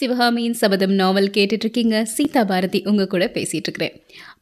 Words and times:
சிவகாமியின் 0.00 0.54
சபதம் 0.54 0.92
நாவல் 0.92 1.32
கேட்டுட்டு 1.36 1.64
இருக்கீங்க 1.64 1.96
சீதா 2.04 2.42
பாரதி 2.44 2.78
உங்க 2.84 3.06
கூட 3.06 3.24
பேசிட்டு 3.34 3.68
இருக்கிறேன் 3.68 3.94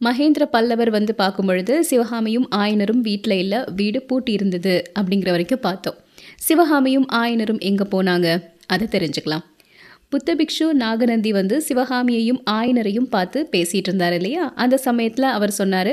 மகேந்திர 0.07 0.45
பல்லவர் 0.45 0.91
வந்து 0.91 1.12
பார்க்கும் 1.15 1.46
பொழுது 1.46 1.75
சிவகாமியும் 1.84 2.46
ஆயனரும் 2.54 3.00
வீட்டில் 3.00 3.37
இல்லை 3.38 3.60
வீடு 3.74 4.00
பூட்டி 4.02 4.32
இருந்தது 4.32 4.74
அப்படிங்கிற 4.98 5.30
வரைக்கும் 5.30 5.60
பார்த்தோம். 5.60 5.96
சிவகாமியும் 6.38 7.08
ஆயனரும் 7.12 7.60
எங்கே 7.60 7.86
போனாங்க? 7.94 8.29
அதை 8.66 8.86
தெரிஞ்சுக்கலாம். 8.94 9.44
புத்த 10.08 10.34
பிக்ஷு 10.34 10.66
நாகநந்தி 10.82 11.32
வந்து 11.32 11.57
சிவகாமியையும் 11.68 12.40
ஆயனரையும் 12.50 13.11
பார்த்து 13.14 13.48
பேசிட்டு 13.52 13.88
இருந்தார் 13.90 14.12
இல்லையா? 14.12 14.45
அந்த 14.54 14.77
சமயத்தில் 14.77 15.34
அவர் 15.36 15.59
சொன்னார் 15.61 15.93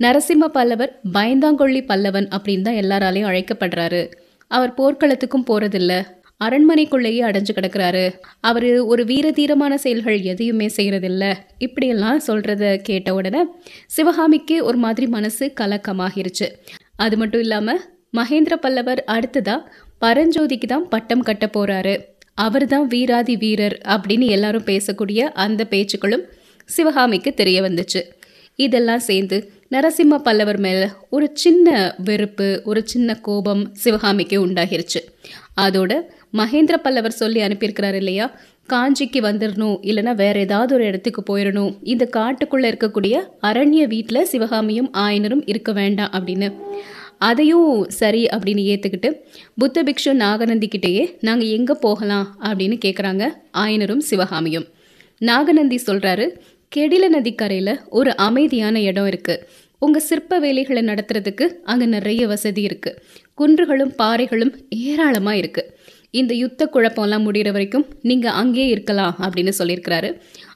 நரசிம்ம 0.00 0.48
பல்லவர் 0.58 0.92
பயந்தாங்கொள்ளி 1.12 1.82
பல்லவன் 1.92 2.28
அப்படின்னு 2.36 2.66
தான் 2.68 2.80
எல்லாராலையும் 2.82 3.30
அழைக்கப்படுறாரு. 3.30 4.02
அவர் 4.50 4.74
போர்க்களத்துக்கும் 4.74 5.48
போகிறதில்ல 5.50 5.94
அரண்மனைக்குள்ளேயே 6.40 7.22
அடைஞ்சு 7.22 7.52
கிடக்குறாரு. 7.54 8.14
அவர் 8.40 8.80
ஒரு 8.80 9.04
வீரதீரமான 9.04 9.74
செயல்கள் 9.74 10.20
எதையுமே 10.20 10.66
செய்யறதில்ல. 10.76 11.34
இப்படியெல்லாம் 11.58 12.20
சொல்றத 12.26 12.76
கேட்ட 12.76 13.14
உடனே 13.14 13.44
சிவகாமிக்கு 13.86 14.64
ஒரு 14.64 14.76
மாதிரி 14.76 15.06
மனசு 15.06 15.52
கலக்கமாகிருச்சு. 15.60 16.48
அது 16.96 17.16
மட்டும் 17.16 17.40
இல்லாம 17.40 17.76
மகேந்திர 18.16 18.54
பல்லவர் 18.56 19.04
அடுத்ததா 19.06 19.58
பரஞ்சோதிக்கு 20.00 20.66
தான் 20.66 20.88
பட்டம் 20.88 21.20
கட்ட 21.20 21.46
போறாரு. 21.56 21.94
அவர் 22.34 22.66
தான் 22.66 22.86
வீராதி 22.86 23.36
வீரர் 23.36 23.80
அப்படின்னு 23.84 24.26
எல்லாரும் 24.28 24.64
பேசக்கூடிய 24.64 25.20
அந்த 25.20 25.64
பேச்சுக்களும் 25.64 26.24
சிவகாமிக்கு 26.64 27.34
தெரிய 27.34 27.62
வந்துச்சு. 27.62 28.02
இதெல்லாம் 28.56 28.98
சேர்ந்து 28.98 29.52
நரசிம்ம 29.72 30.16
பல்லவர் 30.22 30.58
மேல 30.58 30.80
ஒரு 31.10 31.30
சின்ன 31.34 31.94
வெறுப்பு 32.04 32.62
ஒரு 32.64 32.80
சின்ன 32.84 33.14
கோபம் 33.14 33.62
சிவகாமிக்கு 33.74 34.46
உண்டாகிருச்சு. 34.46 35.00
அதோட 35.60 36.00
மகேந்திர 36.32 36.76
பல்லவர் 36.76 37.10
சொல்லி 37.10 37.40
அனுப்பியிருக்கிறார் 37.40 37.94
இல்லையா? 37.94 38.26
காஞ்சிக்கு 38.68 39.20
வந்துடணும் 39.20 39.78
இல்லைன்னா 39.82 40.14
வேற 40.14 40.38
ஏதாவது 40.38 40.74
ஒரு 40.74 40.84
இடத்துக்கு 40.84 41.22
போயிடணும் 41.22 41.76
இந்த 41.82 42.08
காட்டுக்குள்ள 42.16 42.66
இருக்கக்கூடிய 42.72 43.14
அரண்ய 43.42 43.86
வீட்டில் 43.86 44.24
சிவகாமியும் 44.24 44.90
ஆயனரும் 44.92 45.42
இருக்க 45.44 45.72
வேண்டாம் 45.72 46.12
அப்படின்னு. 46.12 46.52
அதையும் 47.18 47.88
சரி 47.88 48.26
அப்படின்னு 48.26 48.62
ஏற்றுக்கிட்டு 48.72 49.12
புத்த 49.56 49.82
பிக்ஷு 49.82 50.12
நாகநந்திக்கிட்டேயே 50.24 51.16
நாங்கள் 51.20 51.48
எங்கே 51.48 51.74
போகலாம் 51.80 52.36
அப்படின்னு 52.42 52.78
கேட்குறாங்க 52.84 53.28
ஆயனரும் 53.58 54.06
சிவகாமியும். 54.10 54.64
நாகநந்தி 55.18 55.80
சொல்கிறாரு 55.86 56.26
கெடில 56.72 57.08
நதிக்கரையில் 57.08 57.80
ஒரு 57.90 58.16
அமைதியான 58.16 58.80
இடம் 58.80 59.06
இருக்குது 59.06 59.44
உங்கள் 59.78 60.04
சிற்ப 60.08 60.38
வேலைகளை 60.38 60.82
நடத்துறதுக்கு 60.82 61.46
அங்கே 61.62 61.86
நிறைய 61.86 62.26
வசதி 62.26 62.62
இருக்குது 62.68 62.98
குன்றுகளும் 63.34 63.92
பாறைகளும் 63.98 64.52
ஏராளமாக 64.68 65.36
இருக்குது 65.36 65.70
இந்த 66.10 66.34
யுத்த 66.34 66.62
குழப்பம்லாம் 66.72 67.24
முடிகிற 67.26 67.50
வரைக்கும் 67.52 67.86
நீங்கள் 68.02 68.32
அங்கேயே 68.32 68.68
இருக்கலாம் 68.68 69.14
அப்படின்னு 69.20 69.52
சொல்லியிருக்கிறாரு. 69.58 70.10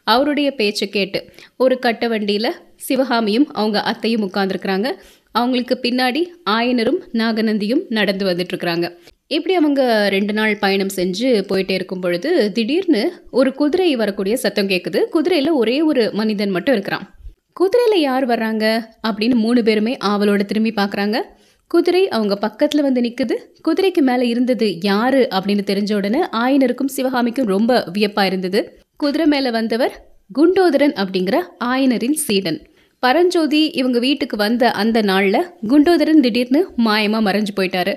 அவருடைய 0.05 0.49
பேச்சை 0.51 0.89
கேட்டு 0.89 1.21
ஒரு 1.57 1.79
கட்ட 1.79 2.09
வண்டியில் 2.09 2.59
சிவகாமியும் 2.77 3.49
அவங்க 3.53 3.79
அத்தையும் 3.83 4.25
உட்காந்துருக்குறாங்க 4.27 4.91
அவங்களுக்கு 5.33 5.79
பின்னாடி 5.83 6.23
ஆயனரும் 6.51 7.01
நாகநந்தியும் 7.13 7.85
நடந்து 7.89 8.27
வந்துட்டுருக்குறாங்க 8.27 8.89
இப்படி 9.29 9.55
அவங்க 9.55 10.09
ரெண்டு 10.09 10.33
நாள் 10.33 10.59
பயணம் 10.59 10.93
செஞ்சு 10.97 11.29
போயிட்டே 11.49 11.71
இருக்கும் 11.71 12.01
பொழுது 12.01 12.53
திடீர்னு 12.53 13.25
ஒரு 13.31 13.55
குதிரை 13.55 13.97
வரக்கூடிய 13.97 14.37
சத்தம் 14.37 14.69
கேட்குது 14.69 15.05
குதிரையில் 15.05 15.51
ஒரே 15.51 15.83
ஒரு 15.83 16.11
மனிதன் 16.13 16.51
மட்டும் 16.51 16.75
இருக்கிறான். 16.75 17.15
குதிரையில் 17.53 18.01
யார் 18.01 18.27
வர்றாங்க 18.27 18.65
அப்படின்னு 19.09 19.35
மூணு 19.35 19.63
பேருமே 19.63 19.97
ஆவலோட 20.05 20.45
திரும்பி 20.45 20.73
பார்க்குறாங்க 20.77 21.21
குதிரை 21.69 22.09
அவங்க 22.09 22.37
பக்கத்தில் 22.37 22.83
வந்து 22.83 23.01
நிற்குது 23.01 23.37
குதிரைக்கு 23.69 24.01
மேலே 24.01 24.29
இருந்தது 24.29 24.81
யாரு 24.81 25.29
அப்படின்னு 25.31 25.65
தெரிஞ்ச 25.71 25.95
உடனே 25.95 26.21
ஆயனருக்கும் 26.33 26.95
சிவகாமிக்கும் 26.97 27.47
ரொம்ப 27.47 27.85
வியப்பாக 27.93 28.29
இருந்தது. 28.29 28.81
குதிரை 28.97 29.27
மேலே 29.27 29.51
வந்தவர் 29.51 30.07
குண்டோதரன் 30.39 30.95
அப்படிங்கிற 31.03 31.37
ஆயனரின் 31.65 32.19
சீடன். 32.27 32.61
பரஞ்சோதி 33.03 33.61
இவங்க 33.81 33.99
வீட்டுக்கு 34.05 34.37
வந்த 34.37 34.71
அந்த 34.83 34.99
நாளில் 35.11 35.49
குண்டோதரன் 35.71 36.23
திடீர்னு 36.25 36.61
மாயமாக 36.87 37.27
மறைஞ்சு 37.27 37.53
போயிட்டாரு. 37.59 37.93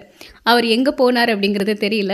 அவர் 0.51 0.66
எங்கே 0.75 0.91
போனார் 1.01 1.31
அப்படிங்கிறது 1.34 1.75
தெரியல. 1.85 2.13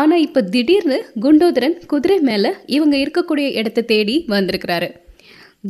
ஆனால் 0.00 0.24
இப்போ 0.26 0.40
திடீர்னு 0.54 0.98
குண்டோதரன் 1.24 1.76
குதிரை 1.92 2.18
மேலே 2.28 2.50
இவங்க 2.76 2.94
இருக்கக்கூடிய 3.04 3.46
இடத்த 3.60 3.86
தேடி 3.92 4.16
வந்திருக்கிறாரு. 4.34 4.88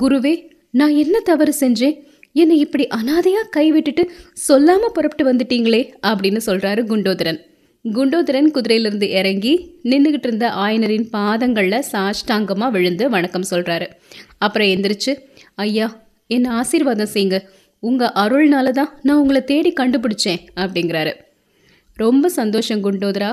குருவே 0.02 0.34
நான் 0.80 0.94
என்ன 1.02 1.16
தவறு 1.30 1.52
செஞ்சேன்? 1.60 1.94
என்னை 2.32 2.56
இப்படி 2.64 2.84
அனாதையாக 2.96 3.52
கைவிட்டுட்டு 3.56 4.02
சொல்லாமல் 4.46 4.94
புறப்பட்டு 4.96 5.24
வந்துட்டீங்களே 5.30 5.82
அப்படின்னு 6.10 6.40
சொல்கிறாரு 6.48 6.80
குண்டோதரன். 6.90 7.38
குண்டோதரன் 7.84 8.50
குதிரையிலிருந்து 8.56 9.06
இறங்கி 9.20 9.52
நின்றுகிட்டு 9.90 10.28
இருந்த 10.28 10.46
ஆயனரின் 10.64 11.08
பாதங்களில் 11.14 11.86
சாஷ்டாங்கமாக 11.92 12.74
விழுந்து 12.76 13.04
வணக்கம் 13.14 13.48
சொல்கிறாரு 13.50 13.86
அப்புறம் 14.38 14.70
எந்திரிச்சு 14.74 15.12
ஐயா 15.64 15.86
என்னை 16.28 16.50
ஆசீர்வாதம் 16.50 17.14
செய்யுங்க. 17.14 17.38
உங்கள் 17.82 18.14
அருள்னால 18.14 18.70
தான் 18.70 18.92
நான் 19.02 19.20
உங்களை 19.22 19.40
தேடி 19.44 19.70
கண்டுபிடிச்சேன் 19.80 20.42
அப்படிங்கிறாரு. 20.56 21.12
ரொம்ப 21.96 22.28
சந்தோஷம் 22.28 22.82
குண்டோதரா. 22.84 23.30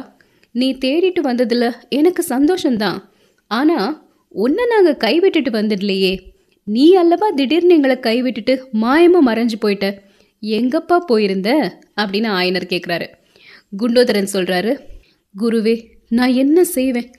நீ 0.51 0.67
தேடிட்டு 0.85 1.21
வந்ததில் 1.21 1.67
எனக்கு 1.89 2.21
சந்தோஷம்தான். 2.29 2.99
ஆனால் 3.51 3.91
உன்னை 4.35 4.63
நாங்கள் 4.65 5.01
கைவிட்டுட்டு 5.05 5.51
வந்துடலையே 5.59 6.13
நீ 6.67 6.85
அல்லவா 6.95 7.27
திடீர்னு 7.29 7.75
எங்களை 7.75 7.97
கைவிட்டுட்டு 8.01 8.53
மாயமாக 8.81 9.27
மறைஞ்சு 9.27 9.57
போயிட்ட. 9.61 9.87
எங்கப்பா 10.41 10.97
போயிருந்த? 11.09 11.49
அப்படின்னு 12.01 12.29
ஆயனர் 12.39 12.71
கேட்குறாரு 12.73 13.07
குண்டோதரன் 13.77 14.33
சொல்கிறாரு 14.33 14.71
குருவே 15.35 15.75
நான் 16.09 16.33
என்ன 16.33 16.57
செய்வேன்? 16.75 17.09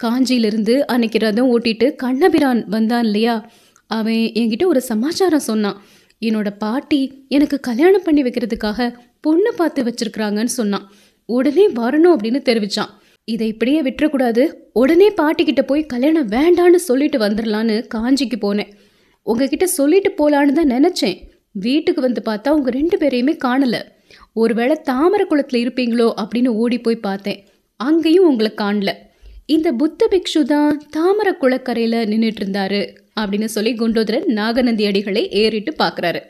காஞ்சியிலிருந்து 0.00 0.74
அன்னைக்கு 0.92 1.18
ரதம் 1.18 1.50
ஓட்டிட்டு 1.52 1.86
கண்ணபிரான் 1.94 2.60
வந்தான் 2.68 3.04
இல்லையா? 3.04 3.34
அவன் 3.86 4.14
என்கிட்ட 4.14 4.64
ஒரு 4.66 4.80
சமாச்சாரம் 4.80 5.48
சொன்னான். 5.50 5.82
என்னோட 6.20 6.50
பாட்டி 6.58 7.26
எனக்கு 7.28 7.60
கல்யாணம் 7.60 8.02
பண்ணி 8.04 8.22
வைக்கிறதுக்காக 8.22 8.94
பொண்ணு 9.20 9.54
பார்த்து 9.54 9.82
வச்சிருக்கிறாங்கன்னு 9.82 10.44
சொன்னான். 10.44 10.90
உடனே 11.26 11.68
வரணும் 11.68 12.14
அப்படின்னு 12.14 12.40
தெரிவிச்சான். 12.48 12.88
இதை 13.24 13.48
இப்படியே 13.48 13.82
விட்டுறக்கூடாது. 13.82 14.52
உடனே 14.72 15.10
பாட்டிக்கிட்ட 15.10 15.62
போய் 15.62 15.86
கல்யாணம் 15.86 16.28
வேண்டான்னு 16.28 16.74
சொல்லிட்டு 16.74 17.18
வந்துடலான்னு 17.18 17.84
காஞ்சிக்கு 17.94 18.38
போனேன். 18.40 18.72
உங்ககிட்ட 19.22 19.66
சொல்லிட்டு 19.66 20.10
போலான்னு 20.18 20.52
தான் 20.52 20.70
நினச்சேன். 20.70 21.16
வீட்டுக்கு 21.52 22.00
வந்து 22.00 22.22
பார்த்தா 22.24 22.48
உங்க 22.48 22.70
ரெண்டு 22.70 22.96
பேரையுமே 22.96 23.38
காணல. 23.44 23.76
ஒருவேளை 24.32 24.76
தாமரை 24.82 25.26
குளத்தில் 25.26 25.62
இருப்பீங்களோ 25.64 26.12
அப்படின்னு 26.22 26.46
ஓடி 26.46 26.78
போய் 26.78 26.96
பார்த்தேன். 26.96 27.44
அங்கேயும் 27.76 28.26
உங்களை 28.26 28.52
காணல. 28.56 28.92
இந்த 29.46 29.72
புத்த 29.72 30.08
பிக்ஷு 30.10 30.42
தான் 30.42 30.82
தாமரை 30.90 31.32
குளக்கரையில் 31.32 31.92
நின்றுட்டு 31.92 32.42
இருந்தாரு. 32.44 32.96
அப்படின்னு 33.20 33.44
சொல்லி 33.44 33.72
குண்டோதரன் 33.74 34.24
நாகநந்தி 34.24 34.86
அடிகளை 34.86 35.28
ஏறிட்டு 35.28 35.74
பார்க்குறாரு. 35.78 36.20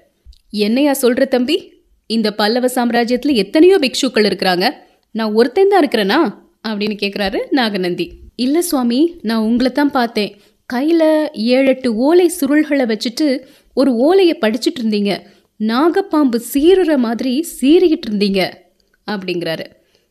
என்னையா 0.51 0.93
சொல்கிற 0.93 1.25
தம்பி? 1.25 1.73
இந்த 2.07 2.35
பல்லவ 2.35 2.67
சாம்ராஜ்யத்தில் 2.75 3.35
எத்தனையோ 3.35 3.79
பிக்ஷுக்கள் 3.79 4.27
இருக்கிறாங்க. 4.27 4.71
நான் 5.11 5.33
ஒருத்தன் 5.33 5.69
தான் 5.69 5.89
இருக்கிறேனா? 5.89 6.45
அப்படின்னு 6.69 6.97
கேட்குறாரு 7.03 7.39
நாகநந்தி. 7.51 8.13
இல்லை 8.37 8.61
சுவாமி 8.61 9.19
நான் 9.23 9.43
உங்களை 9.43 9.73
தான் 9.73 9.91
பார்த்தேன். 9.91 10.41
கையில் 10.67 11.31
ஏழெட்டு 11.33 11.95
ஓலை 11.95 12.31
சுருள்களை 12.41 12.85
வச்சுட்டு 12.85 13.41
ஒரு 13.75 13.95
ஓலையை 13.95 14.39
படிச்சுட்டு 14.41 14.81
இருந்தீங்க. 14.83 15.19
நாகப்பாம்பு 15.59 16.41
சீருற 16.55 16.97
மாதிரி 16.97 17.47
சீறிக்கிட்டு 17.61 18.09
இருந்தீங்க. 18.11 18.53
அப்படிங்கிறாரு. 19.11 19.65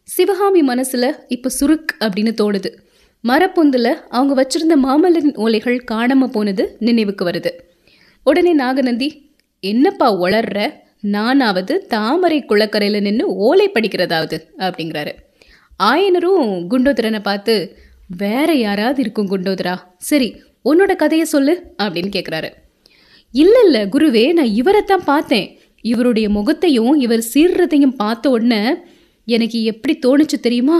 சிவகாமி 0.03 0.61
மனசில் 0.61 1.15
இப்போ 1.27 1.49
சுருக் 1.49 1.95
அப்படின்னு 1.99 2.31
தோணுது. 2.41 2.69
மரப்பொந்தில் 3.29 3.91
அவங்க 4.09 4.33
வச்சிருந்த 4.39 4.75
மாமல்லரின் 4.85 5.37
ஓலைகள் 5.45 5.77
காணாமல் 5.83 6.29
போனது 6.29 6.63
நினைவுக்கு 6.79 7.23
வருது. 7.25 7.51
உடனே 8.23 8.53
நாகநந்தி 8.53 9.07
என்னப்பா 9.59 10.07
உளர்ற? 10.21 10.59
நானாவது 11.15 11.73
தாமரை 11.87 12.39
குளக்கரையில் 12.41 13.01
நின்று 13.01 13.25
ஓலை 13.47 13.69
படிக்கிறதாவது? 13.69 14.37
அப்படிங்கிறாரு. 14.57 15.13
ஆயனரும் 15.83 16.51
குண்டோதரனை 16.71 17.19
பார்த்து 17.19 17.55
வேற 18.17 18.49
யாராவது 18.53 19.01
இருக்கும் 19.01 19.31
குண்டோதரா? 19.31 19.75
சரி 19.97 20.29
உன்னோட 20.69 20.95
கதையை 20.95 21.25
சொல்லு 21.25 21.53
அப்படின்னு 21.77 22.11
கேட்குறாரு 22.15 22.49
இல்லை 23.33 23.61
இல்லை 23.65 23.81
குருவே 23.85 24.33
நான் 24.33 24.55
இவரைத்தான் 24.61 25.05
பார்த்தேன். 25.05 25.47
இவருடைய 25.81 26.27
முகத்தையும் 26.29 26.93
இவர் 26.95 27.23
சீர்றதையும் 27.33 27.97
பார்த்த 27.97 28.29
உடனே 28.29 28.61
எனக்கு 29.27 29.63
எப்படி 29.63 29.93
தோணுச்சு 30.05 30.37
தெரியுமா? 30.41 30.79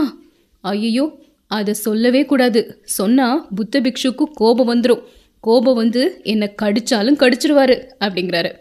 ஐயோ 0.60 1.04
அதை 1.46 1.74
சொல்லவே 1.74 2.24
கூடாது. 2.24 2.80
சொன்னால் 2.84 3.46
புத்த 3.54 3.80
பிக்ஷுக்கு 3.80 4.24
கோபம் 4.34 4.74
வந்துடும் 4.74 5.02
கோபம் 5.40 5.74
வந்து 5.74 6.20
என்னை 6.22 6.54
கடிச்சாலும் 6.62 7.18
கடிச்சிருவாரு 7.20 7.88
அப்படிங்கிறாரு. 8.00 8.52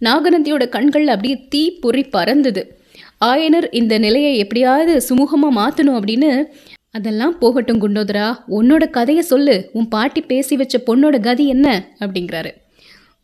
நாகநந்தியோட 0.00 0.68
கண்கள் 0.68 1.08
அப்படியே 1.08 1.46
தீ 1.48 1.78
பொறி 1.78 2.02
பறந்தது. 2.02 2.78
ஆயனர் 3.24 3.66
இந்த 3.70 3.98
நிலையை 3.98 4.38
எப்படியாவது 4.38 5.02
சுமூகமாக 5.08 5.56
மாற்றணும் 5.56 5.98
அப்படின்னு 5.98 6.44
அதெல்லாம் 6.90 7.38
போகட்டும் 7.38 7.80
குண்டோதரா 7.80 8.36
உன்னோட 8.48 8.90
கதையை 8.90 9.24
சொல்லு. 9.24 9.70
உன் 9.72 9.88
பாட்டி 9.88 10.20
பேசி 10.20 10.56
வச்ச 10.56 10.82
பொண்ணோட 10.86 11.20
கதி 11.20 11.46
என்ன? 11.46 11.88
அப்படிங்கிறாரு. 12.00 12.50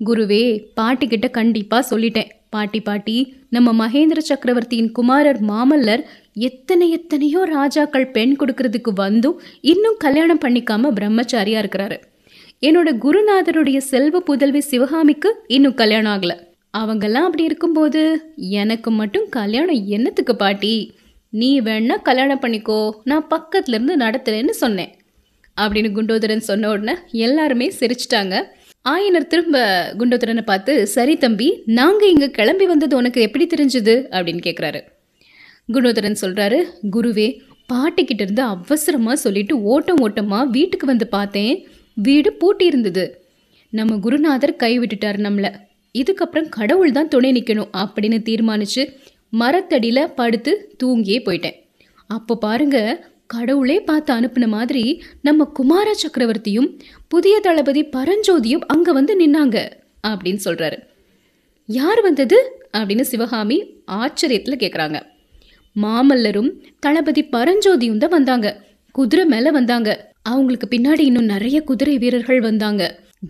குருவே 0.07 0.65
பாட்டிக்கிட்ட 0.81 1.31
கண்டிப்பாக 1.31 1.99
சொல்லிட்டேன். 1.99 2.31
பாட்டி 2.51 2.81
பாட்டி 2.81 3.35
நம்ம 3.49 3.89
மகேந்திர 3.89 4.19
சக்கரவர்த்தியின் 4.19 4.93
குமாரர் 4.93 5.43
மாமல்லர் 5.43 6.03
எத்தனை 6.35 6.91
எத்தனையோ 6.91 7.45
ராஜாக்கள் 7.45 8.11
பெண் 8.11 8.37
கொடுக்கறதுக்கு 8.41 8.91
வந்தும் 8.95 9.41
இன்னும் 9.61 9.97
கல்யாணம் 9.99 10.41
பண்ணிக்காம 10.41 10.91
பிரம்மச்சாரியா 11.01 11.63
இருக்கிறாரு. 11.63 11.97
என்னோட 12.61 12.89
குருநாதருடைய 12.99 13.77
செல்வ 13.77 14.21
புதல்வி 14.21 14.61
சிவகாமிக்கு 14.61 15.45
இன்னும் 15.47 15.75
கல்யாணம் 15.75 16.13
ஆகல. 16.13 16.37
அவங்கெல்லாம் 16.79 17.29
அப்படி 17.29 17.45
இருக்கும்போது 17.45 18.33
எனக்கு 18.37 18.91
மட்டும் 18.91 19.29
கல்யாணம் 19.29 19.87
என்னத்துக்கு 19.87 20.37
பாட்டி? 20.37 20.93
நீ 21.31 21.61
வேணா 21.61 22.03
கல்யாணம் 22.03 22.41
பண்ணிக்கோ 22.41 22.91
நான் 23.05 23.27
பக்கத்துல 23.35 23.69
இருந்து 23.69 23.97
நடத்துறேன்னு 23.97 24.51
சொன்னேன். 24.51 24.95
அப்படின்னு 25.61 25.93
குண்டோதரன் 25.93 26.39
சொன்ன 26.39 26.71
உடனே 26.71 26.95
எல்லாருமே 27.11 27.73
சிரிச்சிட்டாங்க. 27.81 28.43
ஆயனர் 28.89 29.27
திரும்ப 29.27 29.59
குண்டோதரனை 29.99 30.41
பார்த்து 30.41 30.87
சரி 30.87 31.17
தம்பி 31.17 31.63
நாங்க 31.67 32.07
இங்க 32.07 32.29
கிளம்பி 32.29 32.67
வந்தது 32.67 32.97
உனக்கு 32.97 33.21
எப்படி 33.21 33.47
தெரிஞ்சது? 33.47 33.97
அப்படின்னு 34.11 34.41
கேட்குறாரு 34.45 34.81
குணோதரன் 35.69 36.21
சொல்கிறாரு 36.23 36.59
குருவே 36.95 37.29
பாட்டிக்கிட்ட 37.73 38.23
இருந்து 38.27 38.43
அவசரமாக 38.43 39.17
சொல்லிட்டு 39.17 39.55
ஓட்டம் 39.73 40.01
ஓட்டமாக 40.01 40.51
வீட்டுக்கு 40.51 40.87
வந்து 40.87 41.07
பார்த்தேன். 41.09 41.55
வீடு 41.97 42.31
பூட்டி 42.33 42.65
இருந்தது. 42.67 43.05
நம்ம 43.73 43.97
குருநாதர் 43.97 44.55
கை 44.57 44.73
விட்டுட்டார் 44.79 45.19
நம்மளை. 45.27 45.51
இதுக்கப்புறம் 45.95 46.49
கடவுள் 46.49 46.93
தான் 46.93 47.09
துணை 47.09 47.31
நிற்கணும் 47.37 47.71
அப்படின்னு 47.83 48.19
தீர்மானிச்சு 48.29 48.83
மரத்தடியில் 49.33 50.13
படுத்து 50.15 50.53
தூங்கியே 50.83 51.19
போயிட்டேன். 51.27 51.57
அப்போ 52.11 52.35
பாருங்க 52.37 52.79
கடவுளே 53.27 53.77
பார்த்து 53.81 54.11
அனுப்பின 54.13 54.47
மாதிரி 54.49 54.85
நம்ம 55.21 55.45
குமார 55.59 55.89
சக்கரவர்த்தியும் 56.03 56.69
புதிய 57.09 57.35
தளபதி 57.41 57.83
பரஞ்சோதியும் 57.97 58.65
அங்கே 58.67 58.93
வந்து 58.93 59.15
நின்னாங்க 59.21 59.59
அப்படின்னு 60.09 60.41
சொல்கிறாரு 60.45 60.79
யார் 61.69 62.01
வந்தது? 62.01 62.39
அப்படின்னு 62.75 63.05
சிவகாமி 63.13 63.59
ஆச்சரியத்தில் 64.01 64.61
கேட்குறாங்க 64.63 64.99
மாமல்லரும் 65.77 66.51
தளபதி 66.79 67.23
பரஞ்சோதியும் 67.25 67.97
தான் 67.97 68.11
வந்தாங்க. 68.11 68.49
குதிரை 68.93 69.25
மேல 69.25 69.51
வந்தாங்க. 69.51 69.91
அவங்களுக்கு 70.23 70.67
பின்னாடி 70.71 71.01
இன்னும் 71.01 71.25
நிறைய 71.25 71.63
குதிரை 71.63 71.99
வீரர்கள் 71.99 72.41
வந்தாங்க. 72.41 72.83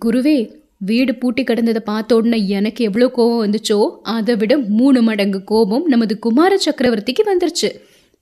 குருவே 0.05 0.49
வீடு 0.77 1.15
பூட்டி 1.15 1.43
கிடந்ததை 1.43 1.79
பார்த்த 1.79 2.15
உடனே 2.15 2.47
எனக்கு 2.47 2.83
எவ்வளோ 2.83 3.07
கோபம் 3.07 3.41
வந்துச்சோ? 3.45 3.79
அதை 4.01 4.35
விட 4.35 4.57
மூணு 4.57 5.01
மடங்கு 5.01 5.43
கோபம் 5.43 5.85
நமது 5.85 6.19
குமார 6.19 6.57
சக்கரவர்த்திக்கு 6.65 7.23
வந்துருச்சு. 7.25 7.69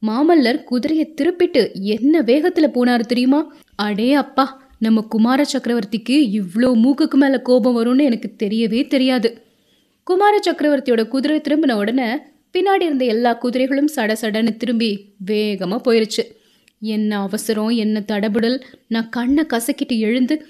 மாமல்லர் 0.08 0.64
குதிரையை 0.64 1.14
திருப்பிட்டு 1.22 1.74
என்ன 1.74 2.22
வேகத்துல 2.22 2.68
போனாரு 2.74 3.00
தெரியுமா? 3.00 3.54
அடே 3.76 4.14
அப்பா 4.14 4.46
நம்ம 4.80 5.02
குமார 5.02 5.46
சக்கரவர்த்திக்கு 5.54 6.18
இவ்வளோ 6.40 6.70
மூக்குக்கு 6.76 7.18
மேலே 7.18 7.38
கோபம் 7.44 7.78
வரும்னு 7.78 8.04
எனக்கு 8.04 8.32
தெரியவே 8.44 8.88
தெரியாது. 8.88 9.42
குமார 10.04 10.40
சக்கரவர்த்தியோட 10.50 11.08
குதிரை 11.08 11.42
திரும்பின 11.48 11.72
உடனே 11.72 12.10
பின்னாடி 12.54 12.84
இருந்த 12.84 13.06
எல்லா 13.06 13.34
குதிரைகளும் 13.34 13.90
சட 13.96 14.16
சடன்னு 14.22 14.58
திரும்பி 14.58 15.14
வேகமாக 15.18 15.94
போயிருச்சு. 15.94 16.24
என்ன 16.80 17.22
அவசரம் 17.22 17.70
என்ன 17.70 18.04
தடபுடல்? 18.08 18.62
நான் 18.88 19.10
கண்ணை 19.10 19.44
கசக்கிட்டு 19.44 19.98
எழுந்து 19.98 20.46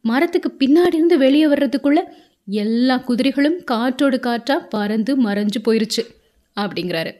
மரத்துக்கு 0.00 0.52
பின்னாடி 0.58 0.94
இருந்து 0.94 1.18
வெளியே 1.18 1.46
வர்றதுக்குள்ள 1.46 2.00
எல்லா 2.46 2.96
குதிரைகளும் 2.96 3.64
காற்றோடு 3.64 4.16
காற்றா 4.16 4.56
பறந்து 4.68 5.22
மறைஞ்சு 5.24 5.60
போயிருச்சு 5.64 6.06
அப்படிங்கிறாரு. 6.60 7.12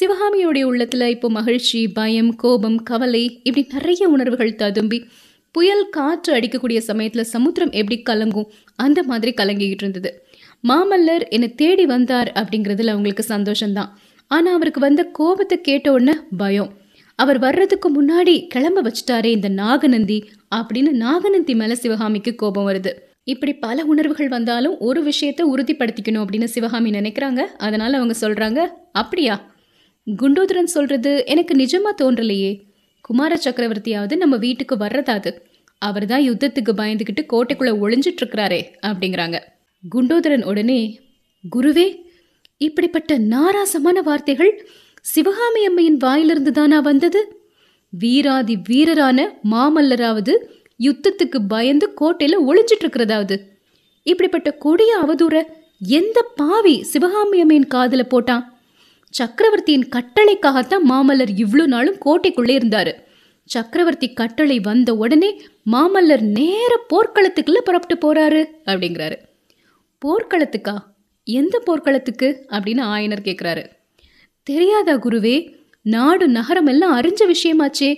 சிவகாமியோடைய 0.00 0.64
உள்ளத்துல 0.66 1.06
இப்போ 1.06 1.30
மகிழ்ச்சி 1.30 1.88
பயம் 1.88 2.36
கோபம் 2.36 2.82
கவலை 2.82 3.40
இப்படி 3.42 3.66
நிறைய 3.72 4.08
உணர்வுகள் 4.08 4.54
ததும்பி 4.54 5.04
புயல் 5.52 5.88
காற்று 5.88 6.34
அடிக்கக்கூடிய 6.34 6.80
சமயத்துல 6.86 7.20
சமுத்திரம் 7.20 7.70
எப்படி 7.70 8.02
கலங்கும் 8.02 8.48
அந்த 8.76 9.02
மாதிரி 9.02 9.32
கலங்கிக்கிட்டு 9.36 9.84
இருந்தது. 9.84 10.25
மாமல்லர் 10.68 11.28
என்னை 11.28 11.54
தேடி 11.54 11.86
வந்தார் 11.86 12.32
அப்படிங்கிறதுல 12.34 12.86
அவங்களுக்கு 12.86 13.24
சந்தோஷம்தான். 13.28 13.90
ஆனால் 14.26 14.54
அவருக்கு 14.54 14.80
வந்த 14.80 15.02
கோபத்தை 15.02 15.60
கேட்ட 15.60 15.92
உடனே 15.92 16.14
பயம். 16.36 16.70
அவர் 17.14 17.38
வர்றதுக்கு 17.38 17.88
முன்னாடி 17.96 18.46
கிளம்ப 18.46 18.82
வச்சுட்டாரே 18.82 19.24
இந்த 19.24 19.48
நாகநந்தி 19.48 20.28
அப்படின்னு 20.54 20.90
நாகநந்தி 20.90 21.54
மேலே 21.54 21.74
சிவகாமிக்கு 21.74 22.34
கோபம் 22.34 22.68
வருது. 22.68 22.92
இப்படி 23.24 23.52
பல 23.54 23.84
உணர்வுகள் 23.84 24.28
வந்தாலும் 24.28 24.78
ஒரு 24.78 25.02
விஷயத்த 25.02 25.42
உறுதிப்படுத்திக்கணும் 25.54 26.24
அப்படின்னு 26.24 26.44
சிவகாமி 26.44 26.90
நினைக்கிறாங்க. 26.90 27.40
அதனால 27.58 27.96
அவங்க 27.96 28.14
சொல்றாங்க 28.20 28.66
அப்படியா? 28.92 29.54
குண்டோதரன் 30.22 30.74
சொல்றது 30.76 31.22
எனக்கு 31.26 31.54
நிஜமா 31.54 31.92
தோன்றலையே. 32.02 32.62
குமார 33.00 33.38
சக்கரவர்த்தியாவது 33.44 34.16
நம்ம 34.16 34.36
வீட்டுக்கு 34.36 34.76
வர்றதாது. 34.76 35.32
அவர் 35.78 36.06
தான் 36.06 36.30
யுத்தத்துக்கு 36.30 36.72
பயந்துக்கிட்டு 36.76 37.24
கோட்டைக்குள்ள 37.32 37.72
ஒளிஞ்சிட்டு 37.84 38.22
இருக்கிறாரே 38.22 38.60
அப்படிங்கிறாங்க. 38.86 39.38
குண்டோதரன் 39.84 40.44
உடனே 40.44 40.80
குருவே 41.56 41.86
இப்படிப்பட்ட 42.60 43.18
நாராசமான 43.18 43.98
வார்த்தைகள் 44.02 44.52
சிவகாமி 45.04 45.66
அம்மையின் 45.66 45.96
வாயிலிருந்து 45.96 46.52
தானா 46.52 46.80
வந்தது? 46.80 47.20
வீராதி 47.92 48.56
வீரரான 48.68 49.18
மாமல்லராவது 49.50 50.32
யுத்தத்துக்கு 50.80 51.38
பயந்து 51.48 51.86
கோட்டையில 52.00 52.40
ஒளிஞ்சிட்டு 52.48 52.84
இருக்கிறதாவது 52.84 53.36
இப்படிப்பட்ட 54.02 54.50
கொடிய 54.64 54.92
அவதூற 55.02 55.36
எந்த 55.78 56.18
பாவி 56.36 56.74
சிவகாமி 56.82 57.40
அம்மையின் 57.40 57.66
காதல 57.66 58.06
போட்டான்? 58.10 58.44
சக்கரவர்த்தியின் 59.14 59.88
கட்டளைக்காகத்தான் 59.96 60.84
மாமல்லர் 60.90 61.32
இவ்வளோ 61.44 61.66
நாளும் 61.66 62.02
கோட்டைக்குள்ளே 62.04 62.56
இருந்தாரு. 62.60 62.92
சக்கரவர்த்தி 63.50 64.12
கட்டளை 64.12 64.58
வந்த 64.60 64.90
உடனே 64.94 65.30
மாமல்லர் 65.72 66.24
நேர 66.38 66.72
போர்க்களத்துக்குள்ள 66.90 67.60
புறப்பட்டு 67.68 67.96
போறாரு 68.02 68.42
அப்படிங்கிறாரு. 68.64 69.16
போர்க்களத்துக்கா? 70.06 70.74
எந்த 71.26 71.58
போர்க்களத்துக்கு? 71.58 72.28
அப்படின்னு 72.48 72.82
ஆயனர் 72.94 73.26
கேட்குறாரு 73.28 73.62
தெரியாதா 74.42 74.94
குருவே 74.94 75.36
நாடு 75.82 76.28
நகரம் 76.28 76.66
எல்லாம் 76.66 77.00
அறிஞ்ச 77.00 77.22
விஷயமாச்சே. 77.32 77.90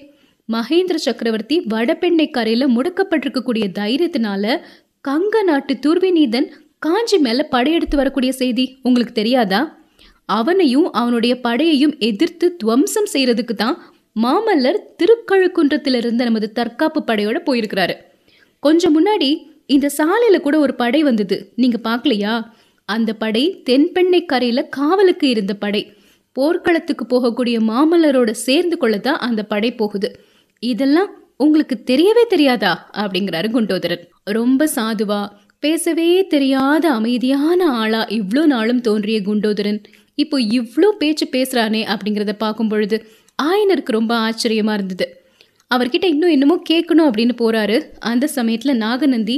மகேந்திர 0.49 0.95
சக்கரவர்த்தி 0.95 1.61
வடபெண்ணை 1.61 2.31
கரையில் 2.31 2.73
முடக்கப்பட்டிருக்கக்கூடிய 2.77 3.65
தைரியத்தினால 3.79 4.45
கங்க 5.09 5.43
நாட்டு 5.45 5.75
துர்விநீதன் 5.87 6.49
காஞ்சி 6.79 7.19
மேலே 7.19 7.45
படையெடுத்து 7.51 7.97
வரக்கூடிய 7.97 8.33
செய்தி 8.33 8.79
உங்களுக்கு 8.83 9.15
தெரியாதா? 9.15 9.61
அவனையும் 10.25 10.93
அவனுடைய 10.93 11.41
படையையும் 11.43 11.95
எதிர்த்து 11.99 12.57
துவம்சம் 12.57 13.13
செய்கிறதுக்கு 13.13 13.55
தான் 13.55 13.77
மாமல்லர் 14.23 14.81
திருக்கழுக்குன்றத்திலிருந்து 14.99 16.25
நமது 16.29 16.53
தற்காப்பு 16.53 17.03
படையோட 17.07 17.39
போயிருக்கிறாரு. 17.47 17.95
கொஞ்சம் 18.61 18.97
முன்னாடி 18.99 19.31
இந்த 19.69 19.91
சாலையில 19.99 20.37
கூட 20.41 20.59
ஒரு 20.59 20.75
படை 20.75 21.03
வந்தது. 21.03 21.53
நீங்க 21.57 21.79
பார்க்கலையா 21.85 22.35
அந்த 22.85 23.13
படை 23.15 23.63
தென்பெண்ணை 23.71 24.21
கரையில 24.25 24.61
காவலுக்கு 24.63 25.29
இருந்த 25.29 25.55
படை. 25.55 25.83
போர்க்களத்துக்கு 26.33 27.05
போகக்கூடிய 27.05 27.57
மாமல்லரோட 27.71 28.31
சேர்ந்து 28.31 28.77
கொள்ளதான் 28.81 29.21
அந்த 29.29 29.43
படை 29.43 29.71
போகுது. 29.75 30.09
இதெல்லாம் 30.63 31.11
உங்களுக்கு 31.37 31.77
தெரியவே 31.91 32.25
தெரியாதா? 32.29 32.91
அப்படிங்கிறாரு 32.93 33.49
குண்டோதரன். 33.51 34.05
ரொம்ப 34.25 34.69
சாதுவா 34.75 35.21
பேசவே 35.59 36.27
தெரியாத 36.27 36.85
அமைதியான 36.93 37.61
ஆளா 37.73 38.07
இவ்வளோ 38.07 38.43
நாளும் 38.45 38.81
தோன்றிய 38.81 39.21
குண்டோதரன். 39.21 39.81
இப்போ 40.15 40.37
இவ்வளோ 40.41 40.89
பேச்சு 40.99 41.27
பேசுறானே 41.33 41.83
அப்படிங்கிறத 41.93 42.33
பார்க்கும் 42.39 42.69
பொழுது 42.69 42.97
ஆயனருக்கு 43.43 43.99
ரொம்ப 43.99 44.13
ஆச்சரியமா 44.19 44.73
இருந்தது. 44.73 45.07
அவர்கிட்ட 45.75 46.05
இன்னும் 46.05 46.31
என்னமோ 46.31 46.57
கேட்கணும் 46.71 47.09
அப்படின்னு 47.09 47.35
போறாரு. 47.39 47.79
அந்த 47.99 48.29
சமயத்துல 48.35 48.75
நாகநந்தி 48.77 49.37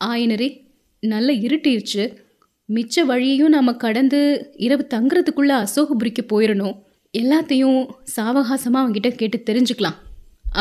ஆயனரே 0.00 0.48
நல்ல 1.02 1.32
இருட்டிருச்சு. 1.32 2.04
மிச்ச 2.68 3.04
வழியையும் 3.10 3.54
நாம் 3.54 3.80
கடந்து 3.84 4.20
இரவு 4.66 4.84
தங்குறதுக்குள்ளே 4.94 5.54
அசோகபுரிக்கு 5.64 6.22
போயிடணும் 6.32 6.76
எல்லாத்தையும் 7.14 7.80
சாவகாசமாக 8.14 8.80
அவங்ககிட்ட 8.82 9.10
கேட்டு 9.14 9.38
தெரிஞ்சுக்கலாம் 9.48 9.98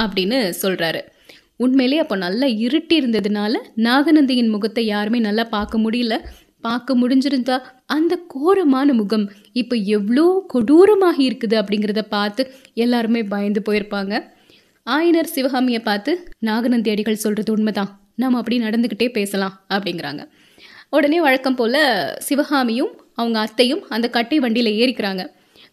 அப்படின்னு 0.01 0.39
சொல்கிறாரு 0.61 1.01
உண்மையிலே 1.63 1.97
அப்போ 2.03 2.15
நல்லா 2.15 2.47
இருட்டி 2.65 2.95
இருந்ததுனால 3.01 3.53
நாகநந்தியின் 3.87 4.53
முகத்தை 4.55 4.83
யாருமே 4.85 5.19
நல்லா 5.19 5.43
பார்க்க 5.55 5.77
முடியல. 5.77 6.15
பார்க்க 6.61 6.95
முடிஞ்சிருந்தா 6.95 7.55
அந்த 7.85 8.13
கோரமான 8.27 8.93
முகம் 8.93 9.25
இப்போ 9.61 9.75
எவ்வளோ 9.95 10.25
கொடூரமாக 10.53 11.17
இருக்குது 11.27 11.55
அப்படிங்கிறத 11.61 12.01
பார்த்து 12.15 12.43
எல்லாருமே 12.73 13.21
பயந்து 13.33 13.61
போயிருப்பாங்க. 13.67 14.13
ஆயனர் 14.87 15.33
சிவகாமியை 15.35 15.81
பார்த்து 15.83 16.13
நாகநந்தி 16.39 16.89
அடிகள் 16.93 17.23
சொல்கிறது 17.25 17.51
உண்மைதான். 17.51 17.91
நம்ம 18.15 18.37
அப்படி 18.37 18.57
நடந்துக்கிட்டே 18.59 19.07
பேசலாம் 19.11 19.65
அப்படிங்கிறாங்க. 19.69 20.23
உடனே 20.89 21.21
வழக்கம் 21.21 21.55
போல் 21.55 21.81
சிவகாமியும் 22.17 22.91
அவங்க 23.13 23.39
அத்தையும் 23.39 23.81
அந்த 23.89 24.09
கட்டை 24.09 24.39
வண்டியில் 24.39 24.77
ஏறிக்கிறாங்க. 24.83 25.23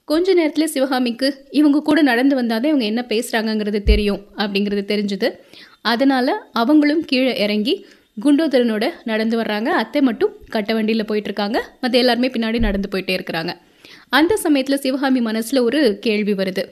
கொஞ்ச 0.04 0.34
நேரத்தில் 0.34 0.66
சிவகாமிக்கு 0.66 1.28
இவங்க 1.50 1.82
கூட 1.82 2.02
நடந்து 2.02 2.34
வந்தாதே 2.34 2.68
இவங்க 2.68 2.84
என்ன 2.84 3.04
பேசுகிறாங்கங்கிறது 3.08 3.82
தெரியும் 3.82 4.20
அப்படிங்கிறது 4.36 4.84
தெரிஞ்சுது. 4.92 5.28
அதனால் 5.82 6.32
அவங்களும் 6.52 7.04
கீழே 7.04 7.38
இறங்கி 7.38 7.86
குண்டோதரனோட 8.24 8.84
நடந்து 9.04 9.40
வர்றாங்க. 9.40 9.68
அத்தை 9.82 10.00
மட்டும் 10.00 10.32
கட்ட 10.48 10.74
வண்டியில் 10.74 11.04
போயிட்டு 11.04 11.28
இருக்காங்க 11.28 11.58
மற்ற 11.80 11.98
எல்லாருமே 11.98 12.28
பின்னாடி 12.28 12.58
நடந்து 12.58 12.88
போயிட்டே 12.92 13.14
இருக்கிறாங்க. 13.18 13.52
அந்த 14.08 14.36
சமயத்தில் 14.36 14.76
சிவகாமி 14.76 15.20
மனசில் 15.20 15.60
ஒரு 15.60 15.98
கேள்வி 16.00 16.32
வருது. 16.32 16.64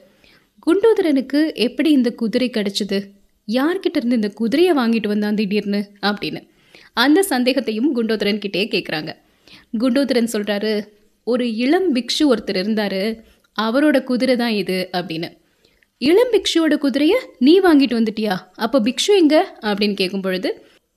குண்டோதரனுக்கு 0.67 1.55
எப்படி 1.55 1.91
இந்த 1.91 2.11
குதிரை 2.11 2.51
கிடச்சிது? 2.51 2.99
யார்கிட்ட 3.49 3.99
இருந்து 4.01 4.19
இந்த 4.21 4.29
குதிரையை 4.29 4.73
வாங்கிட்டு 4.77 5.07
வந்தான் 5.07 5.35
திடீர்னு 5.35 5.81
அப்படின்னு. 6.03 6.41
அந்த 6.95 7.25
சந்தேகத்தையும் 7.29 7.91
குண்டோதரன் 7.95 8.39
கிட்டே 8.39 8.63
கேட்குறாங்க 8.71 9.11
குண்டோதரன் 9.79 10.33
சொல்கிறாரு 10.33 10.73
ஒரு 11.27 11.45
இளம் 11.55 11.95
பிக்ஷு 11.95 12.25
ஒருத்தர் 12.31 12.59
இருந்தார். 12.63 13.03
அவரோட 13.57 13.97
குதிரை 14.03 14.37
தான் 14.37 14.53
இது 14.53 14.89
அப்படின்னு. 14.93 15.29
இளம் 15.99 16.33
பிக்ஷுவோட 16.33 16.75
குதிரையை 16.79 17.19
நீ 17.39 17.61
வாங்கிட்டு 17.61 17.97
வந்துட்டியா? 17.99 18.37
அப்போ 18.57 18.81
பிக்ஷு 18.81 19.13
எங்க? 19.17 19.37
அப்படின்னு 19.61 19.95
கேட்கும் 19.95 20.21
பொழுது 20.21 20.51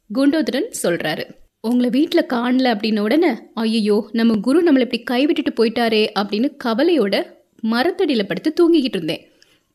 குண்டோதரன் 0.10 0.70
சொல்கிறாரு 0.84 1.24
உங்களை 1.62 1.90
வீட்டில் 1.90 2.30
காணல 2.34 2.68
அப்படின்ன 2.74 3.00
உடனே 3.00 3.32
ஐயோ 3.54 3.98
நம்ம 4.12 4.36
குரு 4.42 4.60
நம்மளை 4.64 4.86
இப்படி 4.92 5.02
கைவிட்டுட்டு 5.12 5.52
போயிட்டாரே 5.60 6.02
அப்படின்னு 6.20 6.50
கவலையோட 6.64 7.16
மரத்தடியில் 7.62 8.28
படுத்து 8.28 8.50
தூங்கிக்கிட்டு 8.60 8.98
இருந்தேன். 8.98 9.22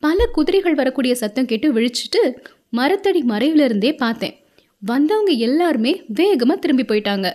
பல 0.03 0.25
குதிரைகள் 0.31 0.73
வரக்கூடிய 0.73 1.15
சத்தம் 1.15 1.45
கேட்டு 1.45 1.67
விழிச்சிட்டு 1.73 2.21
மரத்தடி 2.77 3.23
மறைவிலிருந்தே 3.27 3.97
பார்த்தேன். 3.97 4.35
வந்தவங்க 4.79 5.31
எல்லாருமே 5.31 6.03
வேகமாக 6.07 6.59
திரும்பி 6.59 6.83
போயிட்டாங்க. 6.83 7.33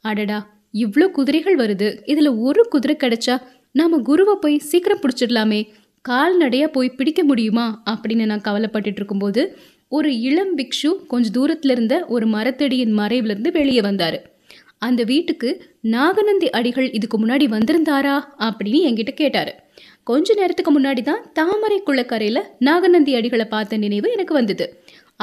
அடடா 0.00 0.52
இவ்வளோ 0.74 1.10
குதிரைகள் 1.10 1.56
வருது. 1.56 2.10
இதில் 2.10 2.28
ஒரு 2.28 2.64
குதிரை 2.64 2.96
கிடைச்சா 2.96 3.42
நாம் 3.72 4.02
குருவை 4.02 4.34
போய் 4.40 4.58
சீக்கிரம் 4.58 4.98
பிடிச்சிடலாமே. 4.98 5.68
கால்நடையாக 6.00 6.72
போய் 6.72 6.90
பிடிக்க 6.90 7.24
முடியுமா? 7.24 7.82
அப்படின்னு 7.90 8.24
நான் 8.24 8.40
கவலைப்பட்டுட்டு 8.40 8.96
இருக்கும்போது 8.96 9.56
ஒரு 9.88 10.20
இளம் 10.20 10.58
பிக்ஷு 10.58 11.06
கொஞ்சம் 11.06 11.32
தூரத்தில் 11.32 11.70
இருந்த 11.70 12.04
ஒரு 12.08 12.26
மரத்தடியின் 12.26 12.92
மறைவிலிருந்து 12.92 13.52
வெளியே 13.52 13.80
வந்தார். 13.80 14.30
அந்த 14.78 15.04
வீட்டுக்கு 15.04 15.64
நாகநந்தி 15.80 16.50
அடிகள் 16.50 16.92
இதுக்கு 16.92 17.26
முன்னாடி 17.26 17.44
வந்திருந்தாரா? 17.48 18.20
அப்படின்னு 18.38 18.90
என்கிட்ட 18.90 19.10
கேட்டார். 19.10 19.63
கொஞ்ச 20.08 20.34
நேரத்துக்கு 20.38 20.72
முன்னாடி 20.76 21.02
தான் 21.08 21.22
தாமரை 21.38 21.78
குள்ளக்கரையில் 21.86 22.40
நாகநந்தி 22.68 23.12
அடிகளை 23.18 23.46
பார்த்த 23.54 23.76
நினைவு 23.84 24.08
எனக்கு 24.16 24.34
வந்தது. 24.38 24.66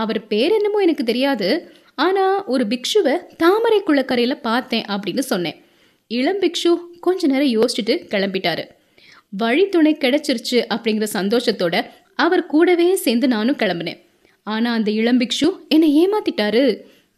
அவர் 0.02 0.20
பேர் 0.32 0.54
என்னமோ 0.58 0.80
எனக்கு 0.86 1.04
தெரியாது. 1.10 1.50
ஆனால் 2.06 2.38
ஒரு 2.54 2.64
பிக்ஷுவை 2.72 3.16
தாமரை 3.42 3.80
குள்ளக்கரையில் 3.88 4.44
பார்த்தேன் 4.48 4.86
அப்படின்னு 4.94 5.24
சொன்னேன். 5.32 5.58
இளம் 6.12 6.42
பிக்ஷு 6.44 6.72
கொஞ்ச 7.06 7.28
நேரம் 7.34 7.54
யோசிச்சுட்டு 7.58 7.96
கிளம்பிட்டாரு. 8.14 8.64
வழித்துணை 9.42 9.94
கிடைச்சிருச்சு 10.04 10.60
அப்படிங்கிற 10.74 11.08
சந்தோஷத்தோட 11.18 11.76
அவர் 12.24 12.50
கூடவே 12.54 12.88
சேர்ந்து 13.06 13.28
நானும் 13.36 13.60
கிளம்புனேன். 13.62 14.00
ஆனால் 14.48 14.76
அந்த 14.78 14.90
இளம் 15.00 15.20
பிக்ஷு 15.22 15.48
என்னை 15.76 15.90
ஏமாத்திட்டாரு. 16.02 16.64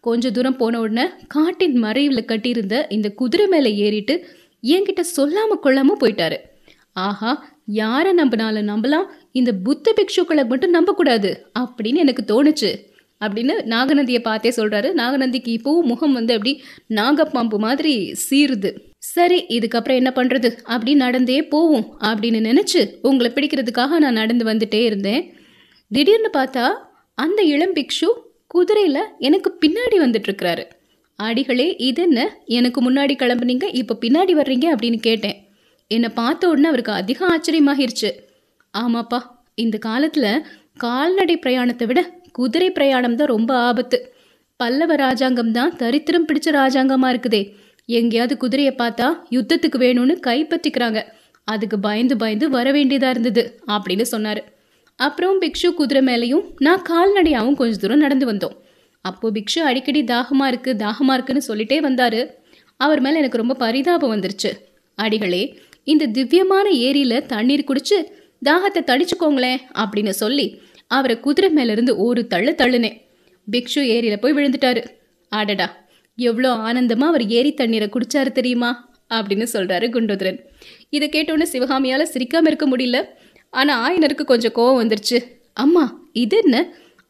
கொஞ்ச 0.08 0.32
தூரம் 0.36 0.58
போன 0.62 0.80
உடனே 0.84 1.06
காட்டின் 1.36 1.78
மறைவில் 1.84 2.30
கட்டியிருந்த 2.32 2.76
இந்த 2.96 3.08
குதிரை 3.20 3.46
மேலே 3.54 3.72
ஏறிட்டு 3.86 4.16
என்கிட்ட 4.64 5.04
சொல்லாம 5.18 5.58
கொள்ளாம 5.66 5.96
போயிட்டாரு. 6.02 6.38
ஆஹா 7.06 7.32
யாரை 7.66 8.12
நம்பினாலும் 8.12 8.68
நம்பலாம். 8.68 9.06
இந்த 9.32 9.54
புத்த 9.54 9.94
பிக்ஷுக்களை 9.96 10.48
மட்டும் 10.48 10.70
நம்பக்கூடாது 10.70 11.48
அப்படின்னு 11.60 11.96
எனக்கு 11.96 12.24
தோணுச்சு. 12.28 12.92
அப்படின்னு 13.22 13.54
நாகநந்தியை 13.66 14.20
பார்த்தே 14.20 14.50
சொல்கிறாரு 14.50 14.92
நாகநந்திக்கு 14.98 15.58
இப்போவும் 15.58 15.82
முகம் 15.82 16.14
வந்து 16.14 16.34
அப்படி 16.34 16.64
நாகப்பாம்பு 16.90 17.58
மாதிரி 17.58 18.14
சீருது. 18.30 18.76
சரி 18.98 19.46
இதுக்கப்புறம் 19.50 19.96
என்ன 19.96 20.12
பண்ணுறது 20.16 20.58
அப்படி 20.64 20.94
நடந்தே 20.94 21.44
போவோம் 21.44 21.98
அப்படின்னு 22.00 22.50
நினச்சி 22.50 22.94
உங்களை 23.02 23.32
பிடிக்கிறதுக்காக 23.36 23.88
நான் 23.88 24.14
நடந்து 24.14 24.46
வந்துட்டே 24.46 24.84
இருந்தேன். 24.84 25.34
திடீர்னு 25.88 26.30
பார்த்தா 26.34 26.72
அந்த 27.14 27.42
இளம் 27.42 27.74
பிக்ஷு 27.74 28.12
குதிரையில் 28.48 29.08
எனக்கு 29.20 29.58
பின்னாடி 29.66 29.96
வந்துட்டுருக்கிறாரு. 29.96 30.64
அடிகளே 31.16 31.76
இது 31.78 32.02
என்ன? 32.02 32.38
எனக்கு 32.46 32.92
முன்னாடி 32.92 33.16
கிளம்புனீங்க 33.20 33.64
இப்போ 33.72 33.98
பின்னாடி 34.02 34.32
வர்றீங்க 34.32 34.76
அப்படின்னு 34.76 34.98
கேட்டேன். 34.98 35.48
என்னை 35.96 36.10
பார்த்த 36.20 36.50
உடனே 36.52 36.68
அவருக்கு 36.72 36.94
அதிக 37.02 37.20
ஆச்சரியமாகிருச்சு. 37.34 38.10
ஆமாப்பா 38.74 39.20
இந்த 39.64 39.78
காலத்தில் 39.88 40.44
கால்நடை 40.84 41.36
பிரயாணத்தை 41.44 41.86
விட 41.90 42.02
குதிரை 42.38 42.70
பிரயாணம் 42.78 43.18
தான் 43.20 43.32
ரொம்ப 43.36 43.52
ஆபத்து. 43.68 43.98
பல்லவ 44.60 44.96
ராஜாங்கம் 45.06 45.52
தான் 45.58 45.74
தரித்திரம் 45.82 46.26
பிடிச்ச 46.30 46.48
ராஜாங்கமாக 46.62 47.14
இருக்குதே. 47.14 47.42
எங்கேயாவது 47.90 48.36
குதிரையை 48.44 48.74
பார்த்தா 48.82 49.08
யுத்தத்துக்கு 49.36 49.78
வேணும்னு 49.86 50.16
கைப்பற்றிக்கிறாங்க. 50.28 51.00
அதுக்கு 51.48 51.78
பயந்து 51.86 52.16
பயந்து 52.24 52.46
வர 52.58 52.68
வேண்டியதாக 52.78 53.14
இருந்தது 53.16 53.44
அப்படின்னு 53.76 54.06
சொன்னார். 54.14 54.42
அப்புறம் 55.00 55.40
பிக்ஷு 55.44 55.70
குதிரை 55.80 56.02
மேலேயும் 56.10 56.46
நான் 56.66 56.84
கால்நடையாகவும் 56.90 57.58
கொஞ்ச 57.62 57.76
தூரம் 57.84 58.04
நடந்து 58.06 58.26
வந்தோம். 58.32 58.56
அப்போது 59.06 59.34
பிக்ஷு 59.38 59.62
அடிக்கடி 59.70 60.02
தாகமாக 60.14 60.52
இருக்குது 60.52 60.80
தாகமாக 60.84 61.16
இருக்குன்னு 61.18 61.48
சொல்லிட்டே 61.50 61.78
வந்தார். 61.88 62.22
அவர் 62.86 63.02
மேலே 63.06 63.20
எனக்கு 63.22 63.42
ரொம்ப 63.42 63.58
பரிதாபம் 63.64 64.14
வந்துருச்சு. 64.14 64.52
அடிகளே 64.98 65.44
இந்த 65.84 66.06
திவ்யமான 66.08 66.70
ஏரியில் 66.70 67.26
தண்ணீர் 67.26 67.68
குடிச்சு 67.68 67.98
தாகத்தை 68.42 68.82
தடிச்சுக்கோங்களேன் 68.84 69.62
அப்படின்னு 69.74 70.10
சொல்லி 70.10 70.62
அவரை 70.88 71.20
குதிரை 71.20 71.50
மேலேருந்து 71.56 71.94
ஒரு 71.98 72.28
தள்ளு 72.28 72.52
தள்ளுனேன் 72.52 72.98
பிக்ஷு 73.52 73.82
ஏரியில் 73.96 74.20
போய் 74.20 74.34
விழுந்துட்டாரு. 74.34 74.82
ஆடடா 75.32 75.68
எவ்வளோ 76.18 76.50
ஆனந்தமாக 76.52 77.12
அவர் 77.12 77.28
ஏரி 77.28 77.54
தண்ணீரை 77.54 77.90
குடிச்சாரு 77.90 78.32
தெரியுமா? 78.32 78.92
அப்படின்னு 79.14 79.48
சொல்கிறாரு 79.54 79.86
குண்டோதரன். 79.90 80.40
இதை 80.90 81.10
கேட்டோன்னே 81.10 81.44
சிவகாமியால் 81.44 82.04
சிரிக்காமல் 82.04 82.48
இருக்க 82.48 82.66
முடியல. 82.70 82.98
ஆனால் 83.50 83.80
ஆயனருக்கு 83.86 84.24
கொஞ்சம் 84.24 84.56
கோவம் 84.56 84.80
வந்துருச்சு. 84.82 85.18
அம்மா 85.54 86.10
இது 86.14 86.38
என்ன 86.38 86.58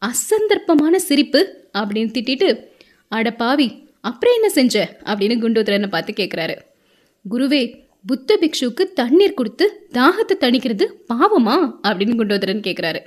அசந்தர்ப்பமான 0.02 0.94
சிரிப்பு? 0.96 1.70
அப்படின்னு 1.78 2.10
திட்டிட்டு 2.10 2.48
அட 3.08 3.30
பாவி 3.30 3.68
அப்புறம் 4.00 4.34
என்ன 4.34 4.48
செஞ்ச? 4.48 4.76
அப்படின்னு 5.04 5.36
குண்டோதரனை 5.42 5.86
பார்த்து 5.86 6.12
கேட்குறாரு 6.16 6.56
குருவே 7.24 7.62
புத்த 8.06 8.38
பிக்ஷுக்கு 8.40 8.82
தண்ணீர் 8.94 9.34
கொடுத்து 9.34 9.88
தாகத்தை 9.92 10.34
தணிக்கிறது 10.40 10.84
பாவமா? 11.12 11.56
அப்படின்னு 11.82 12.16
குண்டோதரன் 12.16 12.64
கேட்குறாரு 12.66 13.00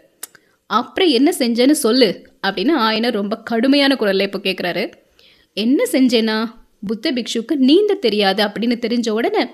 அப்புறம் 0.65 1.09
என்ன 1.09 1.33
செஞ்சேன்னு 1.37 1.71
சொல்லு 1.71 2.27
அப்படின்னு 2.47 2.73
ஆயனர் 2.87 3.11
ரொம்ப 3.11 3.37
கடுமையான 3.37 3.95
குரல்ல 3.99 4.21
இப்போ 4.21 4.39
கேட்குறாரு 4.43 4.93
என்ன 5.53 5.83
செஞ்சேனா? 5.91 6.37
புத்த 6.87 7.11
பிக்ஷுக்கு 7.11 7.55
நீந்த 7.55 7.93
தெரியாது 7.93 8.41
அப்படின்னு 8.45 8.75
தெரிஞ்ச 8.85 9.09
உடனே 9.09 9.47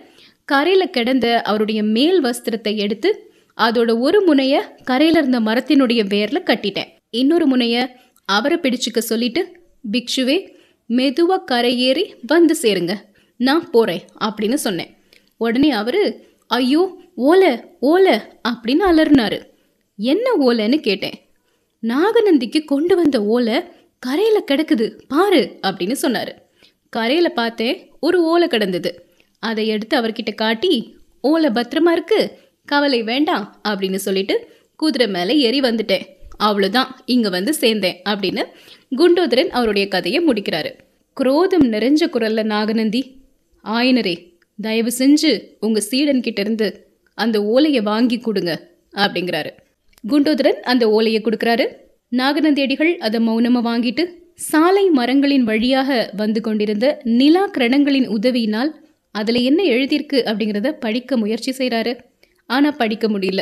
கரையில் 0.46 0.90
கிடந்த 0.90 1.42
அவருடைய 1.42 1.84
மேல் 1.84 2.24
வஸ்திரத்தை 2.24 2.76
எடுத்து 2.76 3.32
அதோட 3.58 4.00
ஒரு 4.00 4.22
முனைய 4.22 4.76
கரையில் 4.84 5.16
இருந்த 5.16 5.40
மரத்தினுடைய 5.40 6.02
வேரில் 6.14 6.48
கட்டிட்டேன். 6.50 6.90
இன்னொரு 7.10 7.48
முனைய 7.48 7.90
அவரை 8.26 8.58
பிடிச்சிக்க 8.58 8.98
சொல்லிட்டு 8.98 9.58
பிக்ஷுவே 9.92 10.38
மெதுவாக 10.86 11.44
கரையேறி 11.52 12.04
வந்து 12.28 12.56
சேருங்க. 12.62 12.94
நான் 13.38 13.70
போகிறேன் 13.70 14.04
அப்படின்னு 14.20 14.54
சொன்னேன். 14.54 14.92
உடனே 15.46 15.72
அவரு 15.82 16.04
ஐயோ 16.48 16.82
ஓலை 17.28 17.52
ஓலை 17.80 18.16
அப்படின்னு 18.50 18.84
அலறினாரு. 18.90 19.40
என்ன 20.00 20.28
ஓலைன்னு 20.40 20.78
கேட்டேன். 20.80 21.18
நாகநந்திக்கு 21.84 22.60
கொண்டு 22.66 22.96
வந்த 22.96 23.18
ஓலை 23.26 23.58
கரையில் 24.00 24.48
கிடக்குது 24.52 24.86
பாரு 25.08 25.42
அப்படின்னு 25.68 25.96
சொன்னார். 26.04 26.32
கரையில் 26.90 27.38
பார்த்தேன் 27.40 27.78
ஒரு 28.00 28.18
ஓலை 28.24 28.48
கிடந்தது. 28.48 28.92
அதை 29.44 29.64
எடுத்து 29.68 29.96
அவர்கிட்ட 30.00 30.32
காட்டி 30.36 30.74
ஓலை 31.22 31.50
பத்திரமா 31.50 31.92
இருக்கு? 31.92 32.20
கவலை 32.66 33.04
வேண்டாம் 33.04 33.46
அப்படின்னு 33.70 34.00
சொல்லிட்டு 34.08 34.36
குதிரை 34.80 35.08
மேலே 35.08 35.34
ஏறி 35.40 35.60
வந்துட்டேன். 35.60 36.06
அவ்வளோதான் 36.44 36.90
இங்கே 37.06 37.30
வந்து 37.30 37.52
சேர்ந்தேன் 37.60 38.00
அப்படின்னு 38.10 38.44
குண்டோதரன் 38.98 39.52
அவருடைய 39.58 39.86
கதையை 39.88 40.20
முடிக்கிறாரு. 40.28 40.72
குரோதம் 41.18 41.66
நிறைஞ்ச 41.72 42.04
குரல்ல 42.14 42.44
நாகநந்தி 42.44 43.02
ஆயனரே 43.64 44.16
தயவு 44.66 44.92
செஞ்சு 45.00 45.32
உங்கள் 45.66 45.88
சீடன்கிட்ட 45.90 46.42
இருந்து 46.46 46.68
அந்த 47.18 47.38
ஓலையை 47.54 47.82
வாங்கி 47.92 48.18
கொடுங்க 48.20 48.52
அப்படிங்கிறாரு. 49.04 49.52
குண்டோதரன் 50.04 50.60
அந்த 50.72 50.84
ஓலையை 50.96 51.20
கொடுக்குறாரு. 51.24 51.66
நாகநந்தேடிகள் 52.12 52.92
அதை 53.06 53.20
மௌனமாக 53.28 53.68
வாங்கிட்டு 53.70 54.04
சாலை 54.50 54.86
மரங்களின் 54.98 55.46
வழியாக 55.50 55.90
வந்து 56.22 56.40
கொண்டிருந்த 56.42 56.86
நிலா 57.20 57.44
கிரணங்களின் 57.56 58.08
உதவியினால் 58.16 58.72
அதில் 59.16 59.40
என்ன 59.50 59.62
எழுதியிருக்கு 59.74 60.20
அப்படிங்கிறத 60.30 60.70
படிக்க 60.84 61.18
முயற்சி 61.18 61.52
செய்கிறாரு 61.58 61.94
ஆனால் 62.50 62.80
படிக்க 62.82 63.08
முடியல. 63.08 63.42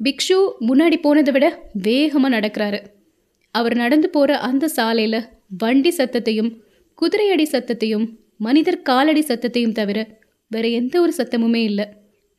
பிக்ஷு 0.00 0.38
முன்னாடி 0.68 0.96
போனதை 1.04 1.32
விட 1.36 1.46
வேகமாக 1.86 2.32
நடக்கிறாரு. 2.36 2.78
அவர் 3.54 3.74
நடந்து 3.82 4.08
போகிற 4.16 4.32
அந்த 4.48 4.64
சாலையில் 4.76 5.20
வண்டி 5.62 5.92
சத்தத்தையும் 5.98 6.50
குதிரையடி 6.98 7.46
சத்தத்தையும் 7.52 8.06
மனிதர் 8.46 8.84
காலடி 8.88 9.22
சத்தத்தையும் 9.28 9.76
தவிர 9.78 9.98
வேற 10.48 10.68
எந்த 10.68 11.00
ஒரு 11.00 11.12
சத்தமுமே 11.16 11.62
இல்லை. 11.62 11.86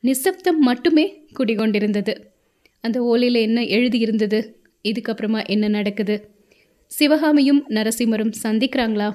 நிசப்தம் 0.00 0.58
மட்டுமே 0.58 1.26
குடிகொண்டிருந்தது. 1.38 2.24
அந்த 2.80 3.02
ஓலையில் 3.02 3.40
என்ன 3.40 3.62
எழுதியிருந்தது 3.62 4.54
இதுக்கப்புறமா 4.88 5.48
என்ன 5.48 5.68
நடக்குது? 5.68 6.30
சிவகாமியும் 6.86 7.66
நரசிம்மரும் 7.68 8.32
சந்திக்கிறாங்களா? 8.42 9.14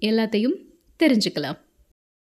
எல்லாத்தையும் 0.00 0.56
தெரிஞ்சுக்கலாம். 1.02 1.58